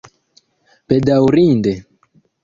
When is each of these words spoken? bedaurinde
bedaurinde 0.87 1.73